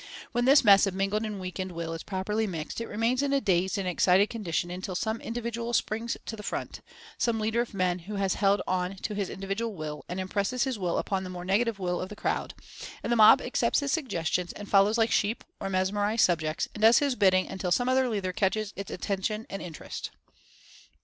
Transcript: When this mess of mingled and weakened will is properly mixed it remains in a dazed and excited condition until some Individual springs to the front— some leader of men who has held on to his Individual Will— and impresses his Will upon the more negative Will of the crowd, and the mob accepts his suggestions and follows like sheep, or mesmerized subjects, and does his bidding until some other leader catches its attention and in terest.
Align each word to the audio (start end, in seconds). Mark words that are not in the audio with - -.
When 0.31 0.45
this 0.45 0.63
mess 0.63 0.87
of 0.87 0.95
mingled 0.95 1.25
and 1.27 1.39
weakened 1.39 1.73
will 1.73 1.93
is 1.93 2.01
properly 2.01 2.47
mixed 2.47 2.81
it 2.81 2.87
remains 2.87 3.21
in 3.21 3.33
a 3.33 3.39
dazed 3.39 3.77
and 3.77 3.87
excited 3.87 4.31
condition 4.31 4.71
until 4.71 4.95
some 4.95 5.21
Individual 5.21 5.73
springs 5.73 6.17
to 6.25 6.35
the 6.35 6.41
front— 6.41 6.81
some 7.19 7.39
leader 7.39 7.61
of 7.61 7.75
men 7.75 7.99
who 7.99 8.15
has 8.15 8.33
held 8.33 8.63
on 8.65 8.95
to 8.95 9.13
his 9.13 9.29
Individual 9.29 9.75
Will— 9.75 10.03
and 10.09 10.19
impresses 10.19 10.63
his 10.63 10.79
Will 10.79 10.97
upon 10.97 11.23
the 11.23 11.29
more 11.29 11.45
negative 11.45 11.77
Will 11.77 12.01
of 12.01 12.09
the 12.09 12.15
crowd, 12.15 12.55
and 13.03 13.11
the 13.11 13.15
mob 13.15 13.43
accepts 13.43 13.81
his 13.81 13.91
suggestions 13.91 14.51
and 14.53 14.67
follows 14.67 14.97
like 14.97 15.11
sheep, 15.11 15.43
or 15.59 15.69
mesmerized 15.69 16.23
subjects, 16.25 16.67
and 16.73 16.81
does 16.81 16.97
his 16.97 17.13
bidding 17.13 17.47
until 17.47 17.71
some 17.71 17.87
other 17.87 18.09
leader 18.09 18.33
catches 18.33 18.73
its 18.75 18.89
attention 18.89 19.45
and 19.51 19.61
in 19.61 19.71
terest. 19.73 20.09